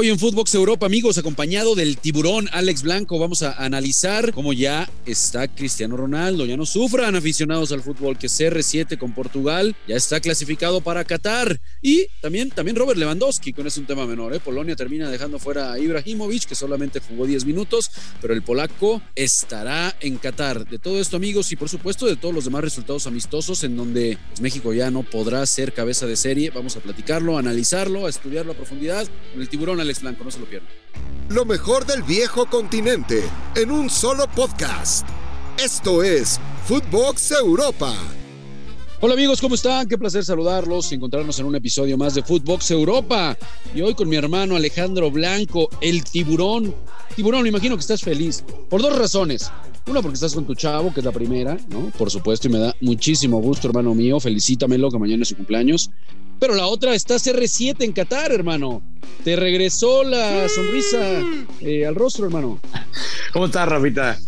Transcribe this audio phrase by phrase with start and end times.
[0.00, 4.88] Hoy en Footbox Europa, amigos, acompañado del tiburón Alex Blanco, vamos a analizar cómo ya
[5.06, 6.46] está Cristiano Ronaldo.
[6.46, 11.60] Ya no sufran aficionados al fútbol, que CR7 con Portugal ya está clasificado para Qatar.
[11.82, 14.32] Y también, también Robert Lewandowski, con ese un tema menor.
[14.32, 14.38] ¿eh?
[14.38, 17.90] Polonia termina dejando fuera a Ibrahimovic, que solamente jugó 10 minutos,
[18.20, 20.64] pero el polaco estará en Qatar.
[20.64, 24.16] De todo esto, amigos, y por supuesto de todos los demás resultados amistosos en donde
[24.28, 26.50] pues, México ya no podrá ser cabeza de serie.
[26.50, 30.30] Vamos a platicarlo, a analizarlo, a estudiarlo a profundidad con el tiburón Alex Blanco, no
[30.30, 30.68] se lo pierdan.
[31.30, 33.22] Lo mejor del viejo continente
[33.56, 35.06] en un solo podcast.
[35.58, 37.94] Esto es Footbox Europa.
[39.00, 39.88] Hola amigos, ¿cómo están?
[39.88, 43.36] Qué placer saludarlos y encontrarnos en un episodio más de Footbox Europa.
[43.74, 46.74] Y hoy con mi hermano Alejandro Blanco, el tiburón.
[47.16, 48.44] Tiburón, me imagino que estás feliz.
[48.68, 49.50] Por dos razones.
[49.86, 51.90] Una, porque estás con tu chavo, que es la primera, ¿no?
[51.96, 54.20] Por supuesto, y me da muchísimo gusto, hermano mío.
[54.20, 55.90] Felicítamelo, que mañana es su cumpleaños.
[56.38, 58.82] Pero la otra, estás R7 en Qatar, hermano.
[59.24, 61.22] Te regresó la sonrisa
[61.60, 62.60] eh, al rostro, hermano.
[63.32, 64.18] ¿Cómo estás, Rafita?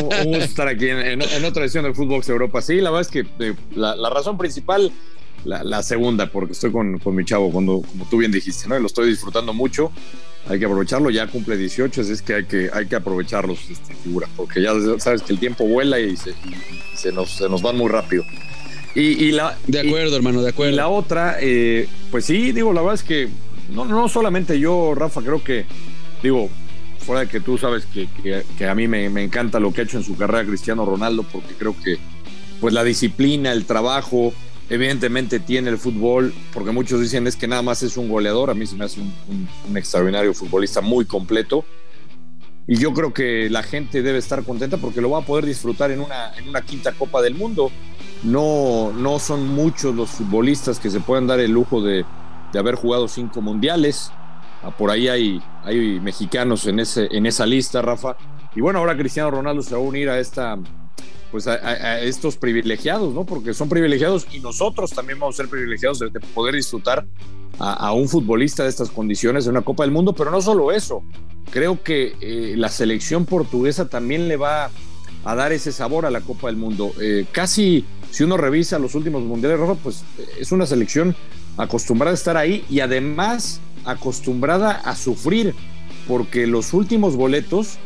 [0.00, 2.62] Un gusto estar aquí en, otra edición del Fútbol Europa.
[2.62, 4.92] Sí, la verdad es que eh, la, razón principal,
[5.44, 8.78] la, segunda, porque estoy con, mi chavo, cuando, como tú bien dijiste, ¿no?
[8.78, 9.90] lo estoy disfrutando mucho.
[10.46, 13.94] Hay que aprovecharlo, ya cumple 18, así es que hay que, hay que aprovecharlos, este,
[13.96, 17.90] figura, porque ya sabes que el tiempo vuela y se, nos, se nos van muy
[17.90, 18.24] rápido.
[19.00, 20.72] Y, la, de acuerdo, hermano, de acuerdo.
[20.72, 23.28] Y la otra, eh, pues sí, digo, la verdad es que
[23.70, 25.66] no, no solamente yo, Rafa, creo que,
[26.22, 26.48] digo,
[27.08, 28.08] fuera de que tú sabes que,
[28.58, 31.54] que, a mí me, encanta lo que ha hecho en su carrera Cristiano Ronaldo, porque
[31.54, 31.98] creo que
[32.60, 34.32] pues la disciplina, el trabajo,
[34.68, 38.54] evidentemente tiene el fútbol, porque muchos dicen es que nada más es un goleador, a
[38.54, 41.64] mí se me hace un, extraordinario futbolista muy completo.
[42.66, 45.90] Y yo creo que la gente debe estar contenta porque lo va a poder disfrutar
[45.90, 47.72] en una, en una quinta Copa del Mundo.
[48.22, 52.04] No, no son muchos los futbolistas que se pueden dar el lujo de,
[52.58, 54.10] haber jugado cinco mundiales.
[54.62, 58.16] Ah, por ahí hay, hay mexicanos en, ese, en esa lista, Rafa.
[58.54, 60.58] Y bueno, ahora Cristiano Ronaldo se va a unir a esta
[61.30, 63.24] pues a, estos privilegiados, ¿no?
[63.24, 67.06] Porque son privilegiados y nosotros también vamos a ser privilegiados de, poder disfrutar
[67.58, 71.02] a, un futbolista de estas condiciones en una Copa del Mundo, pero no solo eso,
[71.50, 74.70] creo que eh, la selección portuguesa también le va
[75.24, 76.92] a dar ese sabor a la Copa del Mundo.
[77.00, 80.04] Eh, casi si uno revisa los últimos mundiales, Rafa, pues
[80.38, 81.14] es una selección
[81.56, 85.54] acostumbrada a estar ahí y además acostumbrada a sufrir,
[86.06, 87.78] porque los últimos boletos,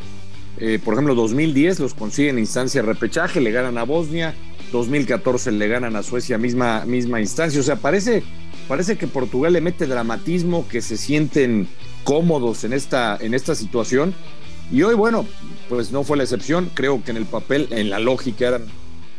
[0.59, 4.35] eh, por ejemplo, 2010 los consiguen en instancia de repechaje, le ganan a Bosnia,
[4.73, 7.61] 2014 le ganan a Suecia, misma, misma instancia.
[7.61, 8.23] O sea, parece,
[8.69, 11.69] parece que Portugal le mete dramatismo, que se sienten
[12.05, 14.15] cómodos en esta, en esta situación.
[14.71, 15.27] Y hoy, bueno,
[15.69, 16.71] pues no fue la excepción.
[16.75, 18.65] Creo que en el papel, en la lógica, eran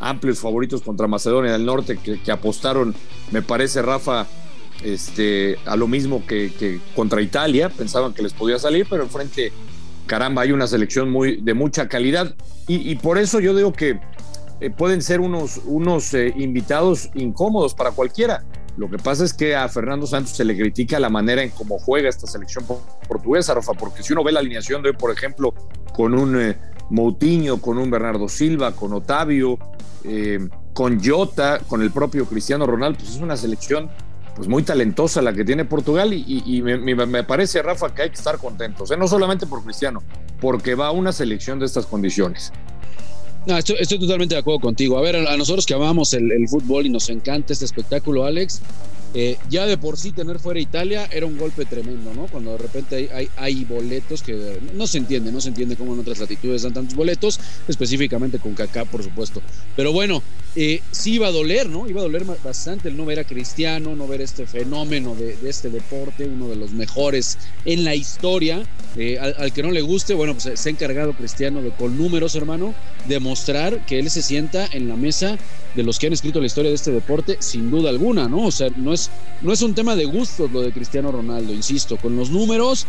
[0.04, 2.94] amplios favoritos contra Macedonia del Norte que, apostaron,
[3.32, 4.28] me parece, Rafa,
[4.84, 7.70] este, a lo mismo que, contra Italia.
[7.70, 9.52] Pensaban que les podía salir, pero enfrente,
[10.06, 12.36] caramba, hay una selección muy, de mucha calidad.
[12.68, 14.00] Y, por eso yo digo que
[14.62, 18.44] eh, pueden ser unos, unos eh, invitados incómodos para cualquiera.
[18.76, 21.78] Lo que pasa es que a Fernando Santos se le critica la manera en cómo
[21.78, 22.66] juega esta selección
[23.08, 25.54] portuguesa, Rafa, porque si uno ve la alineación de hoy, por ejemplo,
[25.94, 26.58] con un eh,
[26.90, 29.58] Moutinho, con un Bernardo Silva, con Otavio,
[30.04, 33.90] eh, con Jota, con el propio Cristiano Ronaldo, pues es una selección
[34.36, 38.38] pues muy talentosa la que tiene Portugal y, me, parece, Rafa, que hay que estar
[38.40, 38.98] contentos, ¿eh?
[38.98, 40.02] no solamente por Cristiano,
[40.42, 42.52] porque va a una selección de estas condiciones.
[43.46, 44.98] Estoy, totalmente de acuerdo contigo.
[44.98, 48.62] A ver, a, nosotros que amamos el, fútbol y nos encanta este espectáculo, Alex,
[49.14, 52.28] eh, ya de por sí tener fuera Italia era un golpe tremendo, ¿no?
[52.28, 56.00] Cuando de repente hay, hay, boletos que no se entiende, no se entiende cómo en
[56.00, 59.42] otras latitudes dan tantos boletos, específicamente con Kaká, por supuesto.
[59.76, 60.24] Pero bueno,
[60.56, 61.88] eh, sí iba a doler, ¿no?
[61.88, 65.70] Iba a doler bastante el no ver a Cristiano, no ver este fenómeno de, este
[65.70, 68.64] deporte, uno de los mejores en la historia.
[68.96, 72.36] Eh, al, que no le guste, bueno, pues se ha encargado Cristiano de con números,
[72.36, 72.76] hermano,
[73.08, 75.38] demostrar que él se sienta en la mesa
[75.76, 78.46] de los que han escrito la historia de este deporte, sin duda alguna, ¿no?
[78.46, 79.10] O sea, no es,
[79.42, 82.86] no es un tema de gustos lo de Cristiano Ronaldo, insisto, con los números,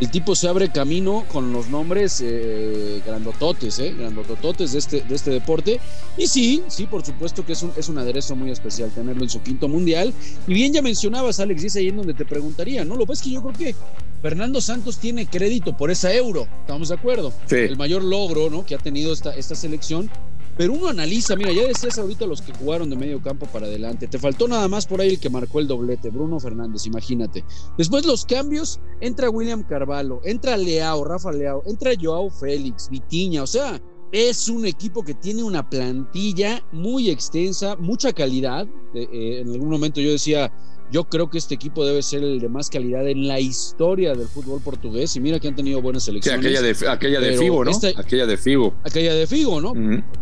[0.00, 3.94] el tipo se abre camino con los nombres eh, grandototes, ¿eh?
[3.98, 5.80] Grandotototes de este, de este deporte.
[6.16, 9.30] Y sí, sí, por supuesto que es un, es un aderezo muy especial tenerlo en
[9.30, 10.12] su quinto mundial.
[10.46, 12.96] Y bien ya mencionabas, Alex, y es ahí en donde te preguntaría, ¿no?
[12.96, 13.74] Lo ves que yo creo que
[14.22, 17.32] Fernando Santos tiene crédito por esa euro, ¿estamos de acuerdo?
[17.46, 17.56] Sí.
[17.56, 18.64] El mayor logro, ¿no?
[18.64, 20.10] Que ha tenido esta, esta selección
[20.58, 24.08] pero uno analiza, mira, ya decías ahorita los que jugaron de medio campo para adelante.
[24.08, 27.44] Te faltó nada más por ahí el que marcó el doblete, Bruno Fernández, imagínate.
[27.78, 33.46] Después los cambios, entra William Carvalho, entra Leao, Rafa Leao, entra Joao Félix, Vitiña, o
[33.46, 38.66] sea, es un equipo que tiene una plantilla muy extensa, mucha calidad.
[38.94, 40.52] Eh, eh, en algún momento yo decía,
[40.90, 44.26] Yo creo que este equipo debe ser el de más calidad en la historia del
[44.26, 45.14] fútbol portugués.
[45.16, 46.40] Y mira que han tenido buenas selecciones.
[46.40, 47.72] Sí, aquella de, aquella de Figo, ¿no?
[47.96, 48.74] aquella de Figo.
[48.84, 49.74] Aquella de Figo, ¿no?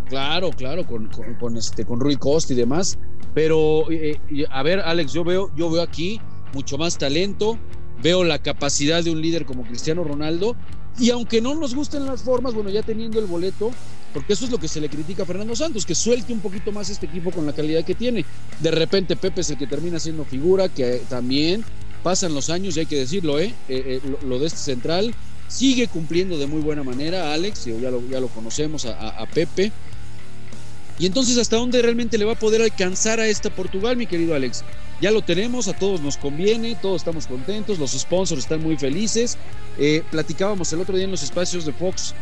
[0.08, 1.08] Claro, claro, con,
[1.38, 2.98] con, este, con Rui Costa y demás.
[3.34, 4.18] Pero, eh,
[4.50, 6.20] a ver, Alex, yo veo, yo veo aquí
[6.52, 7.58] mucho más talento,
[8.02, 10.56] veo la capacidad de un líder como Cristiano Ronaldo.
[10.98, 13.70] Y aunque no nos gusten las formas, bueno, ya teniendo el boleto,
[14.14, 16.72] porque eso es lo que se le critica a Fernando Santos, que suelte un poquito
[16.72, 18.24] más este equipo con la calidad que tiene.
[18.60, 21.64] De repente Pepe es el que termina siendo figura, que también
[22.02, 23.54] pasan los años, y hay que decirlo, ¿eh?
[23.68, 25.14] eh, eh lo, de este central
[25.48, 29.70] sigue cumpliendo de muy buena manera, Alex, ya lo, ya lo conocemos a, Pepe.
[30.98, 34.34] Y entonces, ¿hasta dónde realmente le va a poder alcanzar a esta Portugal, mi querido
[34.34, 34.64] Alex?
[35.00, 39.36] Ya lo tenemos, a todos nos conviene, todos estamos contentos, los sponsors están muy felices.
[39.78, 42.14] Eh, platicábamos el otro día en los espacios de Fox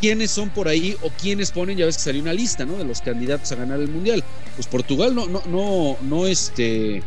[0.00, 2.76] quiénes son por ahí o quiénes ponen, ya ves que salió una lista, ¿no?
[2.78, 4.24] De los candidatos a ganar el mundial.
[4.56, 7.02] Pues Portugal no, no, no, no, este,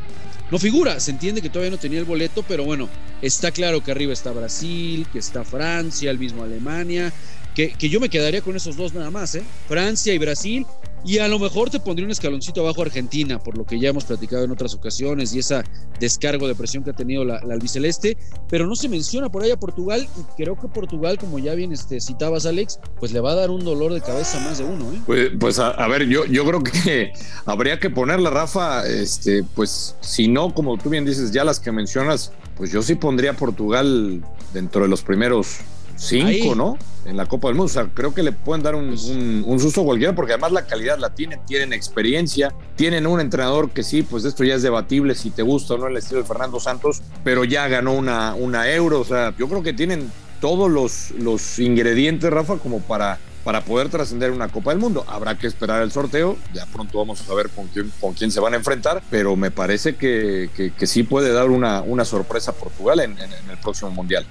[0.51, 0.99] no figura.
[0.99, 2.87] Se entiende que todavía no tenía el boleto, pero bueno,
[3.21, 7.11] está claro que arriba está Brasil, que está Francia, el mismo Alemania,
[7.55, 9.43] que, que yo me quedaría con esos dos nada más, ¿eh?
[9.67, 10.65] Francia y Brasil,
[11.05, 14.05] y a lo mejor te pondría un escaloncito abajo Argentina, por lo que ya hemos
[14.05, 15.63] platicado en otras ocasiones y esa
[15.99, 18.17] descargo de presión que ha tenido la, albiceleste,
[18.49, 21.71] pero no se menciona por ahí a Portugal y creo que Portugal, como ya bien
[21.71, 24.91] este, citabas Alex, pues le va a dar un dolor de cabeza más de uno.
[24.93, 25.01] ¿eh?
[25.05, 27.13] Pues, pues a, ver, yo, yo creo que
[27.45, 31.71] habría que ponerla, Rafa, este, pues si no, como tú bien dices, ya las que
[31.71, 34.23] mencionas, pues yo sí pondría Portugal
[34.53, 35.59] dentro de los primeros
[35.95, 36.77] cinco, ¿no?
[37.05, 37.65] En la Copa del Mundo.
[37.65, 40.65] O sea, creo que le pueden dar pues un, susto a cualquiera, porque además la
[40.65, 45.15] calidad la tienen, tienen experiencia, tienen un entrenador que sí, pues esto ya es debatible
[45.15, 48.69] si te gusta o no el estilo de Fernando Santos, pero ya ganó una, una
[48.71, 49.01] euro.
[49.01, 53.89] O sea, yo creo que tienen todos los, los ingredientes, Rafa, como para, para poder
[53.89, 55.05] trascender una Copa del Mundo.
[55.07, 58.39] Habrá que esperar el sorteo, ya pronto vamos a saber con quién, con quién se
[58.39, 62.53] van a enfrentar, pero me parece que, que, sí puede dar una, una sorpresa a
[62.55, 64.25] Portugal en el próximo Mundial.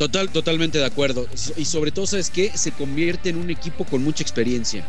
[0.00, 1.28] Total, totalmente de acuerdo.
[1.58, 2.50] Y sobre todo, ¿sabes qué?
[2.54, 4.80] Se convierte en un equipo con mucha experiencia.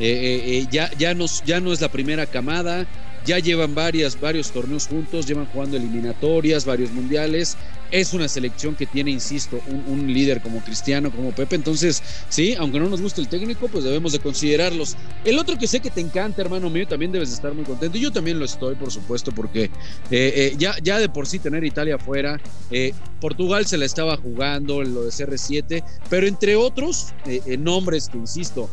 [0.00, 1.14] Eh, eh, eh, ya, ya,
[1.44, 2.84] ya no es la primera camada,
[3.28, 4.16] ya llevan varios
[4.52, 7.58] torneos juntos, llevan jugando eliminatorias, varios mundiales.
[7.90, 11.56] Es una selección que tiene, insisto, un, líder como Cristiano, como Pepe.
[11.56, 14.96] Entonces, sí, aunque no nos guste el técnico, pues debemos de considerarlos.
[15.26, 17.98] El otro que sé que te encanta, hermano mío, también debes de estar muy contento.
[17.98, 19.70] Yo también lo estoy, por supuesto, porque eh,
[20.10, 22.40] eh, ya, ya de por sí tener Italia afuera,
[22.70, 27.08] eh, Portugal se la estaba jugando, lo de CR7, pero entre otros
[27.58, 28.70] nombres que, insisto,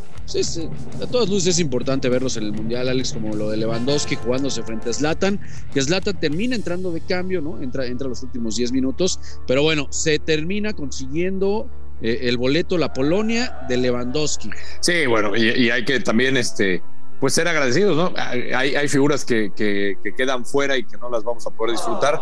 [1.02, 4.64] a todas luces es importante verlos en el Mundial, Alex, como lo de Lewandowski jugándose
[4.64, 5.40] frente a Zlatan,
[5.74, 7.62] que Zlatan termina entrando de cambio, ¿no?
[7.62, 11.70] Entra, entra los últimos 10 minutos, pero bueno, se termina consiguiendo
[12.02, 14.50] eh, el boleto la Polonia de Lewandowski.
[14.80, 16.82] Sí, bueno, y, hay que también este,
[17.20, 18.14] pues ser agradecidos, ¿no?
[18.18, 22.20] Hay, hay figuras que, que, quedan fuera y que no las vamos a poder disfrutar.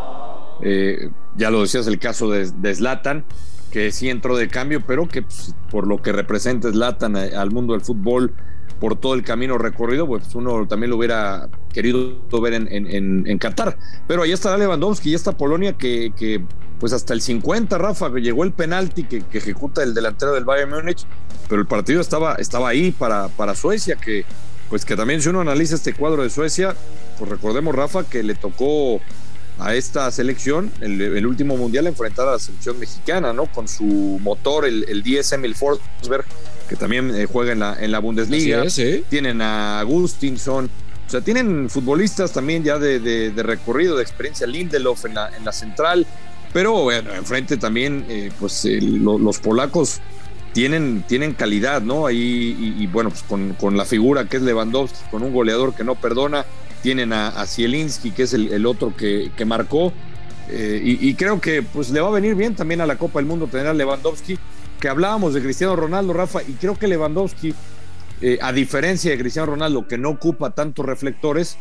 [0.62, 3.26] Eh, ya lo decías, el caso de, de Zlatan
[3.74, 7.50] que sí entró de cambio, pero que pues, por lo que representa Zlatan eh, al
[7.50, 8.32] mundo del fútbol,
[8.80, 13.38] por todo el camino recorrido, pues uno también lo hubiera querido ver en, en, en
[13.40, 13.76] Qatar.
[14.08, 16.46] Pero ahí está Lewandowski y esta Polonia que, que,
[16.80, 21.08] pues hasta el 50, Rafa, llegó el penalti que, ejecuta el delantero del Bayern Múnich,
[21.50, 24.24] pero el partido estaba, estaba ahí para, para Suecia, que
[24.70, 26.76] pues que también si uno analiza este cuadro de Suecia,
[27.18, 29.02] pues recordemos, Rafa, que le tocó
[29.60, 33.46] a esta selección, el, último mundial, enfrentar a la selección mexicana, ¿no?
[33.46, 36.26] Con su motor, el, el DSM, el Forsberg,
[36.68, 38.64] que también eh, juega en la, en la Bundesliga.
[39.10, 40.70] Tienen a Agustinson.
[41.06, 45.52] O sea, tienen futbolistas también ya de, recorrido, de experiencia, Lindelof en la, en la
[45.52, 46.08] central.
[46.52, 50.02] Pero bueno, enfrente también, eh, pues los polacos
[50.54, 52.06] tienen, tienen calidad, ¿no?
[52.06, 55.84] Ahí, y, bueno, pues con, con, la figura que es Lewandowski, con un goleador que
[55.84, 56.46] no perdona,
[56.84, 59.92] tienen a, a que es el, otro que, marcó.
[60.50, 63.26] Eh, y, creo que pues le va a venir bien también a la Copa del
[63.26, 64.38] Mundo tener a Lewandowski,
[64.80, 67.56] que hablábamos de Cristiano Ronaldo, Rafa, y creo que Lewandowski,
[68.22, 71.58] eh, a diferencia de Cristiano Ronaldo, que no ocupa tantos reflectores,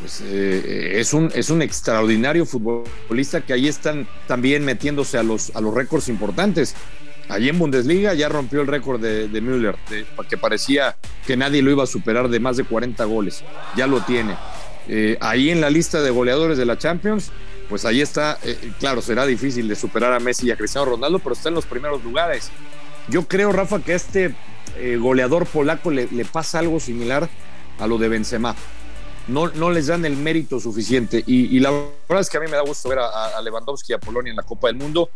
[0.00, 5.54] pues eh, es, un, es un extraordinario futbolista que ahí están también metiéndose a los,
[5.54, 6.74] a los récords importantes.
[7.28, 9.76] Allí en Bundesliga ya rompió el récord de, de Müller,
[10.28, 13.42] que parecía que nadie lo iba a superar de más de 40 goles.
[13.76, 14.36] Ya lo tiene.
[14.88, 17.30] Eh, ahí en la lista de goleadores de la Champions,
[17.68, 21.18] pues ahí está, eh, claro, será difícil de superar a Messi y a Cristiano Ronaldo,
[21.18, 22.50] pero está en los primeros lugares.
[23.08, 24.34] Yo creo, Rafa, que a este
[24.76, 27.28] eh, goleador polaco le, pasa algo similar
[27.78, 28.54] a lo de Benzema.
[29.26, 31.24] No, no les dan el mérito suficiente.
[31.26, 33.94] Y, la verdad es que a mí me da gusto ver a, a Lewandowski y
[33.94, 35.08] a Polonia en la Copa del Mundo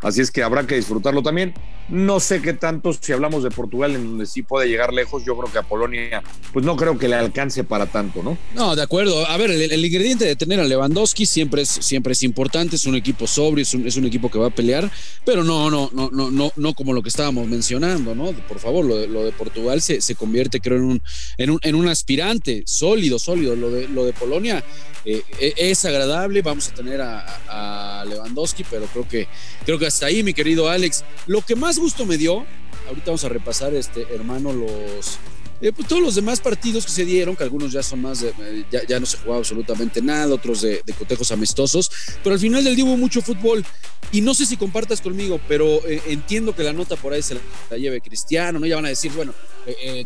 [0.00, 1.54] Así es que habrá que disfrutarlo también.
[1.88, 5.24] No sé qué tanto si hablamos de Portugal, en donde sí puede llegar lejos.
[5.24, 6.22] Yo creo que a Polonia,
[6.52, 8.36] pues no creo que le alcance para tanto, ¿no?
[8.54, 9.24] No, de acuerdo.
[9.26, 12.74] A ver, el, ingrediente de tener a Lewandowski siempre es, siempre es importante.
[12.74, 14.90] Es un equipo sobrio, es un, es un, equipo que va a pelear,
[15.24, 18.32] pero no, no, no, no, no, no como lo que estábamos mencionando, ¿no?
[18.32, 21.02] Por favor, lo de, lo de Portugal se, se convierte, creo, en un,
[21.38, 23.54] en un, en un aspirante sólido, sólido.
[23.54, 24.62] Lo de, lo de Polonia
[25.04, 26.42] eh, e, es agradable.
[26.42, 29.28] Vamos a tener a, a Lewandowski, pero creo que,
[29.64, 31.04] creo que hasta ahí, mi querido Alex.
[31.26, 32.44] Lo que más gusto me dio,
[32.86, 35.18] ahorita vamos a repasar, este hermano, los
[35.62, 38.28] eh, pues, todos los demás partidos que se dieron, que algunos ya son más, de,
[38.38, 41.90] eh, ya, no se jugaba absolutamente nada, otros de, cotejos amistosos,
[42.22, 43.64] pero al final del día hubo mucho fútbol.
[44.12, 47.38] Y no sé si compartas conmigo, pero eh, entiendo que la nota por ahí se
[47.70, 48.66] la, lleve Cristiano, ¿no?
[48.66, 49.32] Ya van a decir, bueno,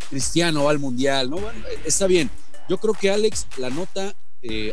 [0.09, 1.41] Cristiano va al Mundial, ¿no?
[1.85, 2.31] está bien.
[2.69, 4.15] Yo creo que Alex, la nota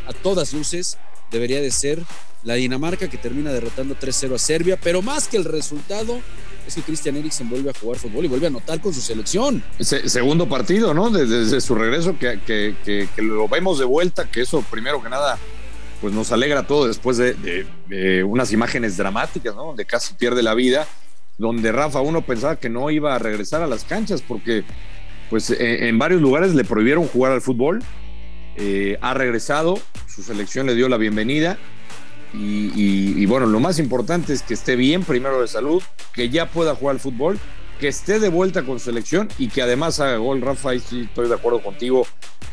[0.06, 1.00] a todas luces
[1.32, 2.04] debería de ser
[2.44, 6.22] la Dinamarca que termina derrotando 3-0 a Serbia, pero más que el resultado
[6.68, 9.64] es que Christian Eriksen vuelve a jugar fútbol y vuelve a anotar con su selección.
[9.80, 11.10] segundo partido, ¿no?
[11.10, 15.38] Desde, su regreso que, lo vemos de vuelta, que eso primero que nada
[16.02, 17.66] pues nos alegra todo después de,
[18.26, 19.66] unas imágenes dramáticas, ¿no?
[19.66, 20.88] Donde casi pierde la vida,
[21.38, 24.64] donde Rafa uno pensaba que no iba a regresar a las canchas porque
[25.30, 27.82] pues e, en varios lugares le prohibieron jugar al fútbol,
[28.58, 29.80] eh, ha regresado,
[30.18, 31.60] su selección le dio la bienvenida
[32.34, 36.74] y, bueno, lo más importante es que esté bien, primero de salud, que ya pueda
[36.74, 37.40] jugar al fútbol,
[37.80, 41.30] que esté de vuelta con selección y que además haga gol, Rafa, y sí estoy
[41.30, 42.08] de acuerdo contigo,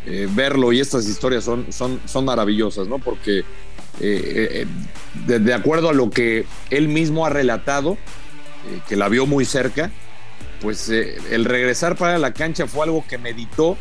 [0.05, 2.99] eh, verlo y estas historias son, son, son maravillosas, ¿no?
[2.99, 3.45] Porque eh,
[4.01, 4.67] eh,
[5.27, 7.97] de, acuerdo a lo que él mismo ha relatado,
[8.87, 9.91] que la vio muy cerca,
[10.61, 13.79] pues el regresar para la cancha fue algo que meditó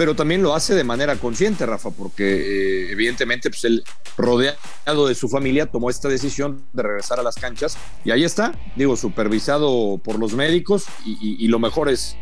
[0.00, 3.84] pero también lo hace de manera consciente, Rafa, porque eh, evidentemente pues, él,
[4.16, 8.58] rodeado de su familia, tomó esta decisión de regresar a las canchas y ahí está,
[8.76, 12.16] digo, supervisado por los médicos y lo mejor es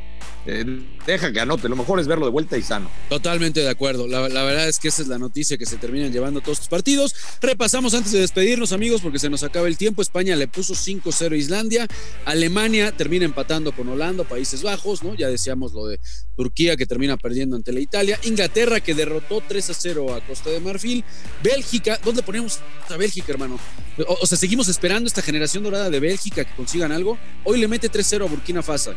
[0.50, 0.64] eh,
[1.06, 2.90] deja que anote, lo mejor es verlo de vuelta y sano.
[3.10, 6.40] Totalmente de acuerdo, la, verdad es que esa es la noticia que se terminan llevando
[6.40, 7.14] todos estos partidos.
[7.42, 11.32] Repasamos antes de despedirnos amigos porque se nos acaba el tiempo, España le puso 5-0
[11.32, 11.86] a Islandia,
[12.24, 15.14] Alemania termina empatando con Holanda, Países Bajos, ¿no?
[15.14, 16.00] Ya decíamos lo de
[16.34, 21.04] Turquía que termina perdiendo ante la Italia, Inglaterra que derrotó 3-0 a Costa de Marfil,
[21.42, 23.58] Bélgica, ¿dónde ponemos a Bélgica hermano?
[24.06, 27.90] O, sea, seguimos esperando esta generación dorada de Bélgica que consigan algo, hoy le mete
[27.90, 28.94] 3-0 a Burkina Faso.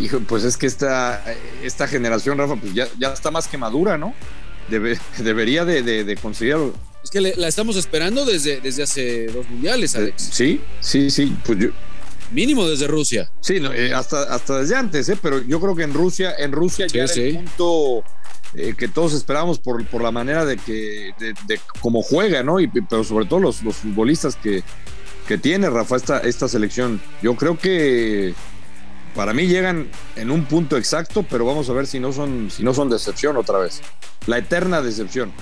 [0.00, 0.87] Hijo, pues es que esta
[1.62, 4.14] esta, generación, Rafa, pues ya, ya está más que madura, ¿no?
[5.18, 6.74] debería de, de, conseguirlo.
[7.02, 10.28] Es que la estamos esperando desde, desde hace dos mundiales, eh, Alex.
[10.32, 11.34] Sí, sí, sí.
[11.44, 11.68] Pues yo,
[12.30, 13.30] Mínimo desde Rusia.
[13.40, 15.18] Sí, eh, hasta, hasta desde antes, ¿eh?
[15.20, 18.04] pero yo creo que en Rusia, en Rusia ya era el punto
[18.54, 22.60] eh, que todos esperábamos por, por la manera de que, de, cómo juega, ¿no?
[22.60, 24.62] Y, pero sobre todo los, los futbolistas que,
[25.26, 27.00] que tiene Rafa esta, esta selección.
[27.22, 28.34] Yo creo que
[29.14, 32.62] para mí llegan en un punto exacto, pero vamos a ver si no son, si
[32.62, 33.80] no son decepción otra vez.
[34.26, 35.32] La eterna decepción.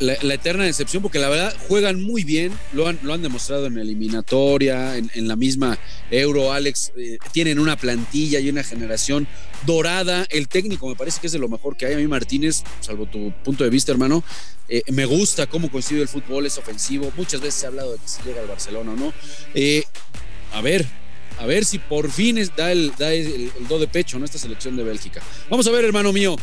[0.00, 3.76] La, eterna decepción, porque la verdad juegan muy bien, lo han, lo han demostrado en
[3.76, 5.78] eliminatoria, en, la misma
[6.10, 9.28] Euro, Alex, eh, tienen una plantilla y una generación
[9.66, 12.62] dorada, el técnico me parece que es de lo mejor que hay, a mí Martínez,
[12.80, 14.24] salvo tu punto de vista hermano,
[14.70, 17.98] eh, me gusta cómo coincide el fútbol, es ofensivo, muchas veces se ha hablado de
[17.98, 19.12] que se llega al Barcelona o no,
[19.52, 19.84] eh,
[20.54, 20.86] a ver,
[21.40, 24.26] a ver si por fin da el, da el, do de pecho, ¿no?
[24.26, 25.22] Esta selección de Bélgica.
[25.48, 26.36] Vamos a ver, hermano mío.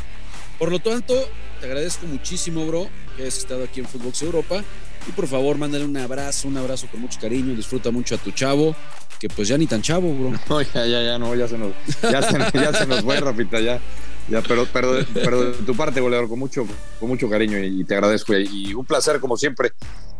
[0.57, 1.13] Por lo tanto,
[1.59, 4.63] te agradezco muchísimo, bro, que hayas estado aquí en Footbox Europa.
[5.07, 7.53] Y por favor, mándale un abrazo, un abrazo con mucho cariño.
[7.53, 8.75] Disfruta mucho a tu chavo,
[9.19, 10.33] que pues ya ni tan chavo, bro.
[10.49, 12.21] No, ya, ya, ya, no, ya se nos, ya
[12.73, 13.79] se, nos fue, Rapita, ya.
[14.29, 16.65] Ya, pero, pero, pero de tu parte, goleador, con mucho,
[16.99, 18.35] con mucho cariño y, te agradezco.
[18.35, 19.73] Y, un placer, como siempre,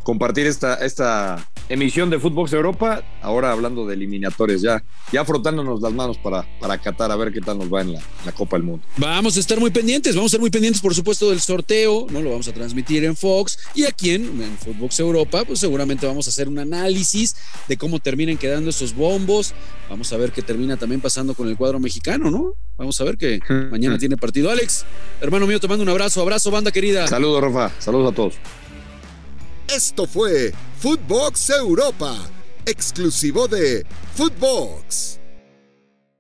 [0.04, 3.04] compartir esta, esta emisión de Footbox Europa.
[3.22, 7.42] Ahora hablando de eliminatorios, ya, ya frotándonos las manos para, para Qatar a ver qué
[7.42, 8.86] tal nos va en la, la, Copa del Mundo.
[8.98, 12.08] Vamos a estar muy pendientes, vamos a estar muy pendientes, por supuesto, del sorteo.
[12.10, 13.60] No lo vamos a transmitir en Fox.
[13.76, 17.36] Y aquí en, en Footbox Europa, pues seguramente vamos a hacer un análisis
[17.68, 19.54] de cómo terminan quedando esos bombos.
[19.90, 22.54] Vamos a ver qué termina también pasando con el cuadro mexicano, ¿no?
[22.78, 23.40] Vamos a ver que
[23.72, 24.52] mañana tiene partido.
[24.52, 24.86] Alex,
[25.22, 26.22] hermano mío, te mando un abrazo.
[26.22, 27.08] Abrazo, banda querida.
[27.08, 27.72] Saludos, Rafa.
[27.80, 28.34] Saludos a todos.
[29.68, 32.16] Esto fue Footbox Europa,
[32.66, 35.17] exclusivo de Footbox.